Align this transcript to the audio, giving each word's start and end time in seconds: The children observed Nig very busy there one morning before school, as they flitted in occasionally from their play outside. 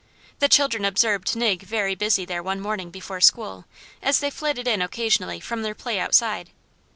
The 0.39 0.49
children 0.49 0.83
observed 0.83 1.35
Nig 1.35 1.61
very 1.61 1.93
busy 1.93 2.25
there 2.25 2.41
one 2.41 2.59
morning 2.59 2.89
before 2.89 3.21
school, 3.21 3.65
as 4.01 4.17
they 4.19 4.31
flitted 4.31 4.67
in 4.67 4.81
occasionally 4.81 5.39
from 5.39 5.61
their 5.61 5.75
play 5.75 5.99
outside. 5.99 6.49